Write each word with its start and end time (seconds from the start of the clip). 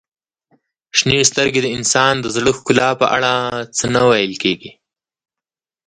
•شنې 0.97 1.19
سترګې 1.31 1.59
د 1.63 1.67
انسان 1.77 2.13
د 2.19 2.25
زړه 2.35 2.51
ښکلا 2.57 2.89
په 3.01 3.05
اړه 3.15 3.33
څه 3.77 3.85
نه 3.93 4.01
ویل 4.09 4.33
کیږي. 4.43 4.71